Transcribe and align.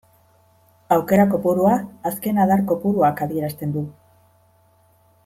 Aukera 0.95 1.25
kopurua 1.33 1.75
azken 2.11 2.41
adar 2.47 2.65
kopuruak 2.73 3.23
adierazten 3.27 3.77
du. 3.77 3.85